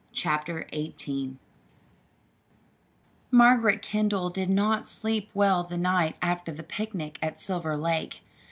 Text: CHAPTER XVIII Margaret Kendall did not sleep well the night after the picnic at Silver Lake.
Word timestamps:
CHAPTER 0.13 0.65
XVIII 0.73 1.35
Margaret 3.29 3.83
Kendall 3.83 4.31
did 4.31 4.49
not 4.49 4.87
sleep 4.87 5.29
well 5.35 5.61
the 5.61 5.77
night 5.77 6.17
after 6.23 6.51
the 6.51 6.63
picnic 6.63 7.19
at 7.21 7.37
Silver 7.37 7.77
Lake. 7.77 8.21